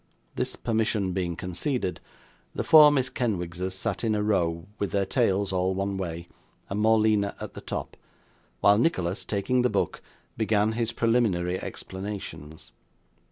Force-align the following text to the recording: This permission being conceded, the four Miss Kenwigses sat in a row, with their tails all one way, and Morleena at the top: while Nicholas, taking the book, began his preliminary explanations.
This 0.33 0.55
permission 0.55 1.11
being 1.13 1.35
conceded, 1.35 1.99
the 2.55 2.63
four 2.63 2.89
Miss 2.89 3.07
Kenwigses 3.07 3.75
sat 3.75 4.03
in 4.03 4.15
a 4.15 4.23
row, 4.23 4.65
with 4.79 4.89
their 4.89 5.05
tails 5.05 5.53
all 5.53 5.75
one 5.75 5.95
way, 5.95 6.27
and 6.71 6.79
Morleena 6.81 7.35
at 7.39 7.53
the 7.53 7.61
top: 7.61 7.95
while 8.61 8.79
Nicholas, 8.79 9.23
taking 9.23 9.61
the 9.61 9.69
book, 9.69 10.01
began 10.37 10.71
his 10.71 10.91
preliminary 10.91 11.61
explanations. 11.61 12.71